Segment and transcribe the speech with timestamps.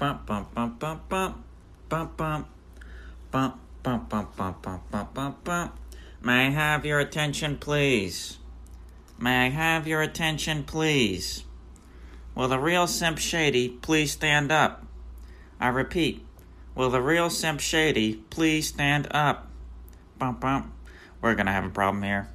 [0.00, 1.44] Bum, bum, bum, bum, bum.
[1.90, 2.46] Bum, bum.
[3.30, 5.72] Bum, bum, bum, bum, bum, bum, bum, bum.
[6.22, 8.38] May I have your attention, please?
[9.18, 11.44] May I have your attention, please?
[12.34, 14.86] Will the real Simp Shady please stand up?
[15.60, 16.24] I repeat,
[16.74, 19.50] will the real Simp Shady please stand up?
[20.18, 20.72] Bum, bum.
[21.20, 22.30] We're gonna have a problem here.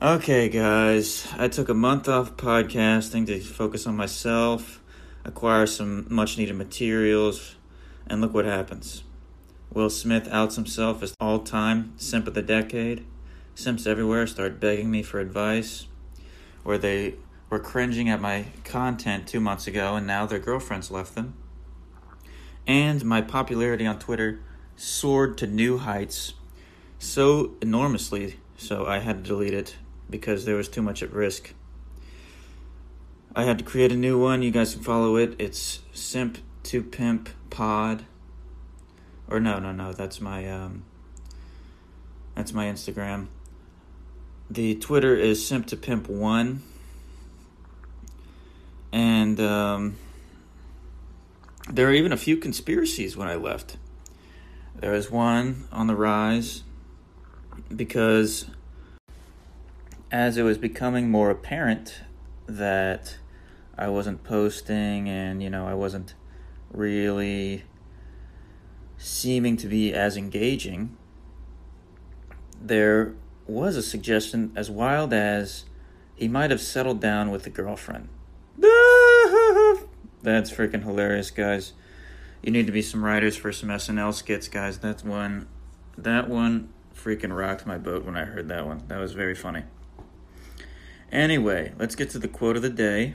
[0.00, 4.79] Okay, guys, I took a month off podcasting to focus on myself,
[5.24, 7.56] acquire some much needed materials,
[8.06, 9.04] and look what happens.
[9.72, 13.04] Will Smith outs himself as all time simp of the decade.
[13.54, 15.86] Simps everywhere start begging me for advice,
[16.64, 17.14] where they
[17.50, 21.34] were cringing at my content two months ago and now their girlfriends left them.
[22.66, 24.40] And my popularity on Twitter
[24.76, 26.34] soared to new heights
[26.98, 29.76] so enormously, so I had to delete it
[30.08, 31.54] because there was too much at risk.
[33.34, 34.42] I had to create a new one.
[34.42, 35.36] You guys can follow it.
[35.38, 38.04] It's Simp to Pimp Pod.
[39.28, 39.92] Or no, no, no.
[39.92, 40.84] That's my um.
[42.34, 43.28] That's my Instagram.
[44.50, 46.62] The Twitter is Simp to Pimp One.
[48.92, 49.96] And um,
[51.70, 53.76] there are even a few conspiracies when I left.
[54.74, 56.64] There was one on the rise
[57.74, 58.46] because
[60.10, 62.00] as it was becoming more apparent
[62.48, 63.18] that
[63.80, 66.14] I wasn't posting and, you know, I wasn't
[66.70, 67.64] really
[69.00, 70.94] seeming to be as engaging,
[72.60, 73.14] there
[73.46, 75.64] was a suggestion as wild as
[76.14, 78.08] he might have settled down with a girlfriend.
[80.22, 81.72] That's freaking hilarious, guys.
[82.42, 84.78] You need to be some writers for some SNL skits, guys.
[84.78, 85.48] That's one.
[85.96, 88.82] That one freaking rocked my boat when I heard that one.
[88.88, 89.62] That was very funny.
[91.10, 93.14] Anyway, let's get to the quote of the day.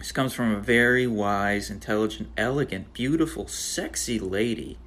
[0.00, 4.78] This comes from a very wise, intelligent, elegant, beautiful, sexy lady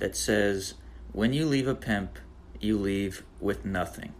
[0.00, 0.74] that says,
[1.12, 2.18] When you leave a pimp,
[2.58, 4.12] you leave with nothing.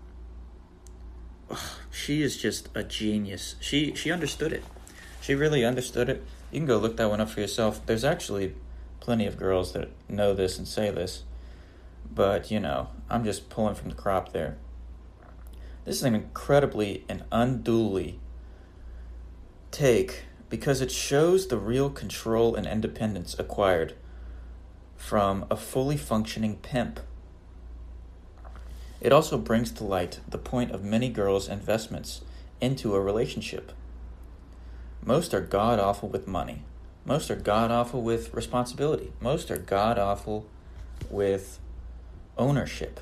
[1.51, 1.59] Ugh,
[1.91, 3.57] she is just a genius.
[3.59, 4.63] She she understood it.
[5.21, 6.25] She really understood it.
[6.53, 7.85] You can go look that one up for yourself.
[7.85, 8.55] There's actually
[9.01, 11.25] plenty of girls that know this and say this.
[12.09, 14.59] But, you know, I'm just pulling from the crop there.
[15.85, 18.21] This is an incredibly and unduly
[19.71, 23.95] take because it shows the real control and independence acquired
[24.97, 27.01] from a fully functioning pimp.
[29.01, 32.21] It also brings to light the point of many girls' investments
[32.61, 33.73] into a relationship.
[35.03, 36.63] Most are god awful with money.
[37.07, 39.13] Most are god awful with responsibility.
[39.21, 40.47] Most are god awful
[41.09, 41.59] with
[42.37, 43.01] ownership.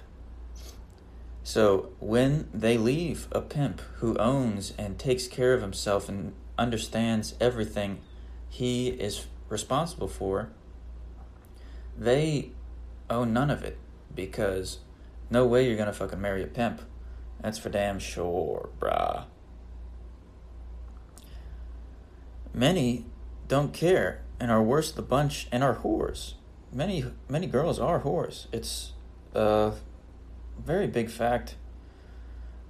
[1.42, 7.34] So when they leave a pimp who owns and takes care of himself and understands
[7.40, 8.00] everything
[8.48, 10.50] he is responsible for,
[11.96, 12.50] they
[13.08, 13.78] own none of it
[14.14, 14.78] because
[15.30, 16.82] no way you're gonna fucking marry a pimp.
[17.40, 19.24] That's for damn sure, bruh.
[22.52, 23.06] Many
[23.46, 26.34] don't care and are worse the bunch and are whores.
[26.72, 28.46] Many many girls are whores.
[28.52, 28.92] It's
[29.34, 29.72] a
[30.58, 31.56] very big fact.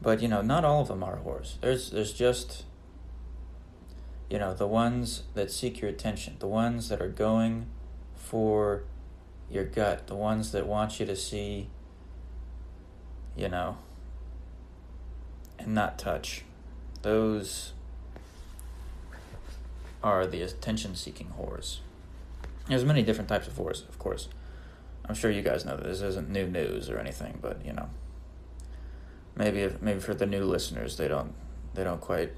[0.01, 1.61] But you know, not all of them are whores.
[1.61, 2.65] There's there's just
[4.31, 7.67] you know, the ones that seek your attention, the ones that are going
[8.15, 8.85] for
[9.51, 11.69] your gut, the ones that want you to see,
[13.37, 13.79] you know,
[15.59, 16.45] and not touch.
[17.03, 17.73] Those
[20.03, 21.79] are the attention seeking whores.
[22.69, 24.29] There's many different types of whores, of course.
[25.07, 27.89] I'm sure you guys know that this isn't new news or anything, but you know,
[29.35, 31.33] maybe if, maybe for the new listeners, they don't
[31.73, 32.33] they don't quite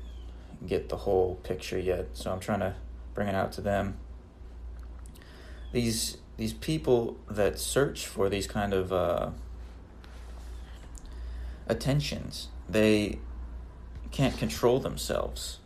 [0.67, 2.09] get the whole picture yet.
[2.15, 2.75] So I'm trying to
[3.15, 3.97] bring it out to them.
[5.73, 9.31] These these people that search for these kind of uh,
[11.69, 13.19] attentions, they
[14.11, 15.59] can't control themselves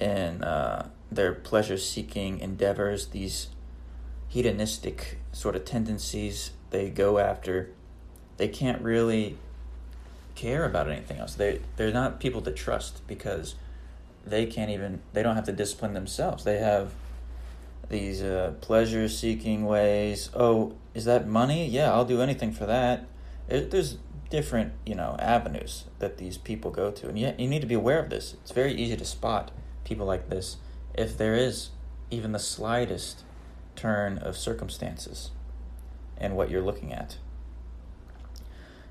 [0.00, 3.06] in uh, their pleasure seeking endeavors.
[3.06, 3.48] These
[4.28, 7.70] hedonistic sort of tendencies they go after,
[8.36, 9.38] they can't really
[10.34, 11.34] care about anything else.
[11.34, 13.54] They they're not people to trust because
[14.24, 16.44] they can't even they don't have to discipline themselves.
[16.44, 16.92] They have
[17.88, 20.30] these uh, pleasure seeking ways.
[20.34, 21.66] Oh, is that money?
[21.66, 23.06] Yeah, I'll do anything for that.
[23.48, 23.98] It, there's
[24.30, 27.74] different you know avenues that these people go to, and yet you need to be
[27.74, 28.34] aware of this.
[28.42, 29.50] It's very easy to spot
[29.84, 30.56] people like this
[30.94, 31.70] if there is
[32.10, 33.24] even the slightest
[33.76, 35.30] turn of circumstances
[36.18, 37.16] and what you're looking at.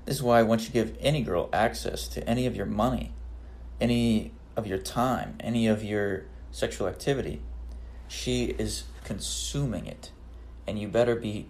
[0.04, 3.12] This is why once you give any girl access to any of your money,
[3.80, 7.40] any of your time, any of your sexual activity,
[8.06, 10.10] she is consuming it.
[10.66, 11.46] And you better be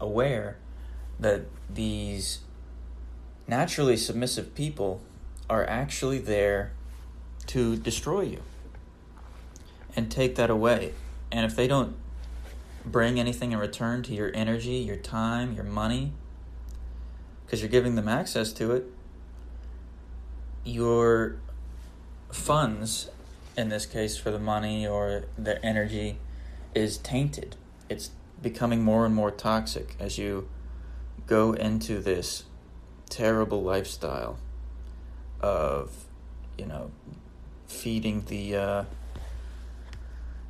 [0.00, 0.56] aware
[1.20, 1.42] that
[1.72, 2.40] these
[3.46, 5.02] naturally submissive people
[5.48, 6.72] are actually there
[7.46, 8.42] to destroy you
[9.94, 10.92] and take that away.
[11.30, 11.96] And if they don't
[12.84, 16.12] bring anything in return to your energy, your time, your money,
[17.44, 18.86] because you're giving them access to it,
[20.64, 21.36] your
[22.30, 23.10] funds,
[23.56, 26.18] in this case for the money or the energy,
[26.74, 27.56] is tainted.
[27.88, 28.10] It's
[28.42, 30.48] becoming more and more toxic as you
[31.26, 32.44] go into this
[33.08, 34.38] terrible lifestyle
[35.40, 35.90] of,
[36.58, 36.90] you know,
[37.66, 38.84] feeding the uh,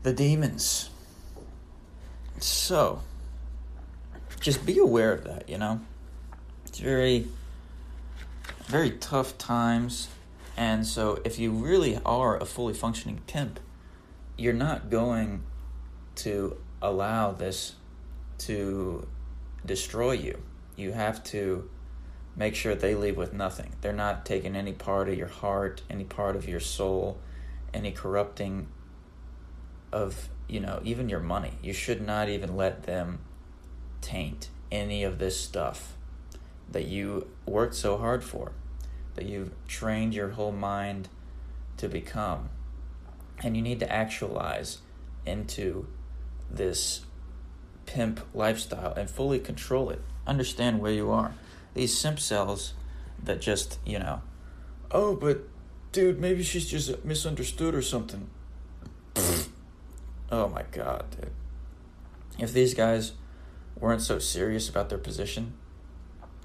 [0.03, 0.91] the demons.
[2.39, 3.01] So,
[4.41, 5.81] just be aware of that, you know?
[6.67, 7.27] It's very,
[8.67, 10.09] very tough times.
[10.57, 13.61] And so, if you really are a fully functioning pimp,
[14.39, 15.43] you're not going
[16.17, 17.75] to allow this
[18.39, 19.07] to
[19.65, 20.41] destroy you.
[20.77, 21.69] You have to
[22.37, 23.73] make sure they leave with nothing.
[23.81, 27.19] They're not taking any part of your heart, any part of your soul,
[27.73, 28.69] any corrupting
[29.93, 31.53] of, you know, even your money.
[31.63, 33.21] You should not even let them
[34.01, 35.95] taint any of this stuff
[36.71, 38.53] that you worked so hard for,
[39.17, 41.09] that you've trained your whole mind
[41.79, 42.51] to become.
[43.43, 44.79] And you need to actualize
[45.27, 45.87] into
[46.51, 47.05] this
[47.87, 50.01] pimp lifestyle and fully control it.
[50.27, 51.35] Understand where you are.
[51.75, 52.75] These simp cells
[53.23, 54.23] that just, you know,
[54.91, 55.45] oh, but
[55.93, 58.29] dude, maybe she's just misunderstood or something.
[60.31, 61.31] oh my god, dude.
[62.39, 63.13] If these guys
[63.79, 65.55] weren't so serious about their position,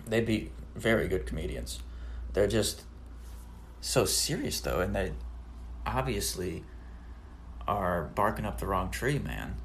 [0.07, 1.79] they'd be very good comedians.
[2.33, 2.83] They're just
[3.81, 5.13] so serious though, and they
[5.86, 6.63] obviously
[7.68, 9.56] are barking up the wrong tree, man.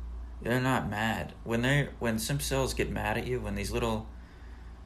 [0.42, 3.40] They're not mad when they when simp cells get mad at you.
[3.40, 4.06] When these little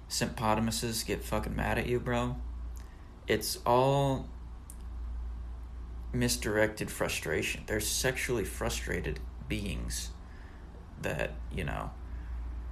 [0.09, 2.37] symptomuses get fucking mad at you, bro.
[3.27, 4.29] It's all
[6.13, 7.63] misdirected frustration.
[7.67, 10.11] They're sexually frustrated beings
[11.01, 11.91] that, you know,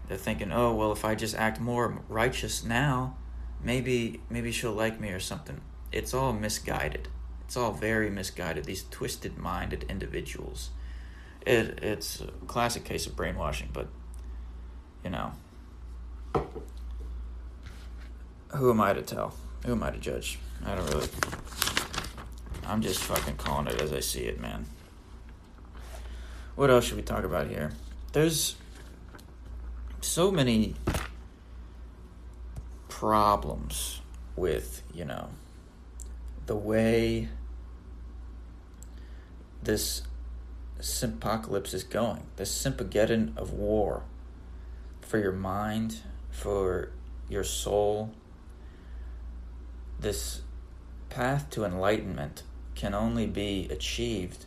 [0.09, 3.17] they're thinking, "Oh, well, if I just act more righteous now,
[3.63, 5.61] maybe maybe she'll like me or something."
[5.93, 7.09] It's all misguided.
[7.45, 8.65] It's all very misguided.
[8.65, 10.71] These twisted-minded individuals.
[11.47, 13.89] It it's a classic case of brainwashing, but
[15.03, 15.33] you know,
[18.49, 19.35] who am I to tell?
[19.65, 20.39] Who am I to judge?
[20.65, 21.09] I don't really.
[22.67, 24.67] I'm just fucking calling it as I see it, man.
[26.55, 27.73] What else should we talk about here?
[28.13, 28.57] There's
[30.01, 30.75] so many
[32.99, 34.00] problems
[34.35, 35.29] with, you know,
[36.47, 37.29] the way
[39.62, 40.03] this
[41.00, 42.25] apocalypse is going.
[42.35, 44.03] This sympageddon of war
[45.00, 46.00] for your mind,
[46.33, 46.91] for
[47.29, 48.11] your soul.
[50.00, 50.43] This
[51.09, 52.43] path to enlightenment
[52.75, 54.47] can only be achieved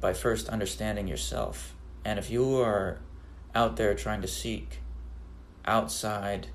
[0.00, 1.74] by first understanding yourself.
[2.04, 3.00] And if you are
[3.56, 4.78] out there trying to seek
[5.66, 6.46] outside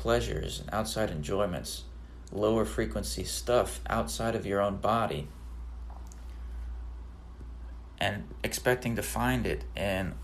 [0.00, 1.84] pleasures and outside enjoyments,
[2.32, 5.28] lower frequency stuff outside of your own body,
[8.00, 10.14] and expecting to find it in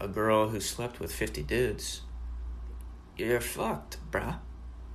[0.00, 2.00] a girl who slept with 50 dudes,
[3.18, 4.38] you're fucked, bruh.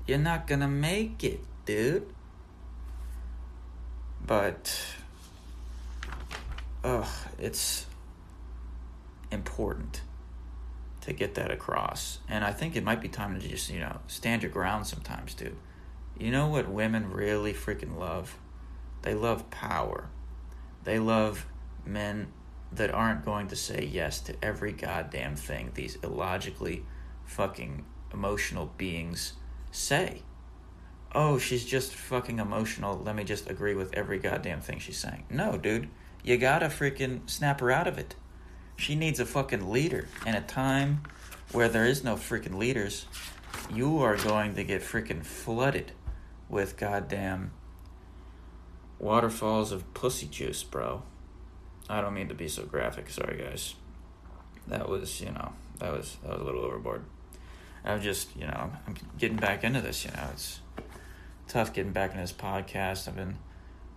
[0.07, 2.11] You're not gonna make it, dude.
[4.25, 4.95] But,
[6.83, 7.85] ugh, it's
[9.29, 10.01] important
[11.03, 12.19] to get that across.
[12.27, 15.33] And I think it might be time to just, you know, stand your ground sometimes,
[15.33, 15.55] dude.
[16.17, 18.37] You know what women really freaking love?
[19.01, 20.09] They love power.
[20.83, 21.45] They love
[21.85, 22.27] men
[22.71, 26.85] that aren't going to say yes to every goddamn thing these illogically
[27.25, 29.33] fucking emotional beings
[29.71, 30.23] say
[31.15, 32.97] oh, she's just fucking emotional.
[32.97, 35.25] Let me just agree with every goddamn thing she's saying.
[35.29, 35.89] No, dude.
[36.23, 38.15] You gotta freaking snap her out of it.
[38.77, 40.07] She needs a fucking leader.
[40.25, 41.03] In a time
[41.51, 43.05] where there is no freaking leaders,
[43.71, 45.91] you are going to get freaking flooded
[46.49, 47.51] with goddamn
[48.99, 51.03] waterfalls of pussy juice, bro.
[51.89, 53.09] I don't mean to be so graphic.
[53.09, 53.75] Sorry, guys.
[54.67, 57.03] That was, you know, that was that was a little overboard.
[57.83, 60.05] I'm just, you know, I'm getting back into this.
[60.05, 60.61] You know, it's
[61.47, 63.07] tough getting back into this podcast.
[63.07, 63.37] I've been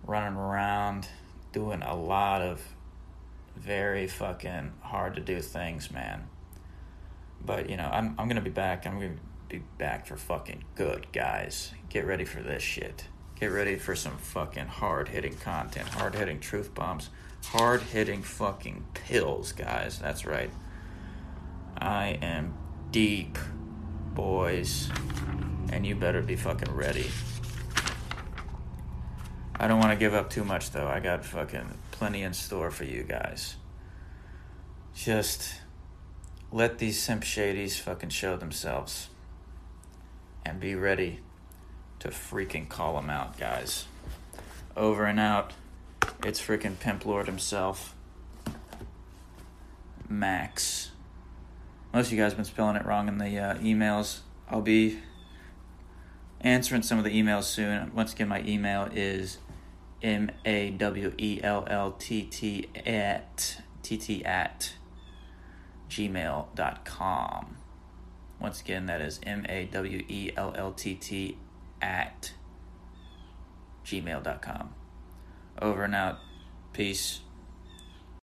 [0.03, 1.07] running around
[1.53, 2.61] doing a lot of
[3.57, 6.27] very fucking hard to do things, man.
[7.43, 8.85] But you know, I'm I'm gonna be back.
[8.85, 9.15] I'm gonna
[9.49, 11.73] be back for fucking good, guys.
[11.89, 13.05] Get ready for this shit.
[13.39, 17.09] Get ready for some fucking hard hitting content, hard hitting truth bombs,
[17.45, 19.99] Hard hitting fucking pills, guys.
[19.99, 20.51] That's right.
[21.77, 22.53] I am
[22.91, 23.37] deep,
[24.13, 24.89] boys.
[25.71, 27.09] And you better be fucking ready.
[29.57, 30.87] I don't want to give up too much, though.
[30.87, 33.55] I got fucking plenty in store for you guys.
[34.95, 35.55] Just
[36.51, 39.09] let these simp shadies fucking show themselves.
[40.45, 41.21] And be ready
[41.99, 43.85] to freaking call them out, guys.
[44.75, 45.53] Over and out.
[46.23, 47.95] It's freaking Pimp Lord himself.
[50.07, 50.91] Max.
[51.93, 54.19] Most of you guys have been spelling it wrong in the uh, emails.
[54.49, 54.99] I'll be
[56.41, 57.91] answering some of the emails soon.
[57.93, 59.39] Once again, my email is
[60.01, 64.73] M A W E L L T T at T T at
[65.89, 67.57] gmail.com.
[68.39, 71.37] Once again, that is M A W E L L T T
[71.81, 72.33] at
[73.85, 74.73] gmail.com.
[75.61, 76.19] Over and out.
[76.73, 77.21] Peace.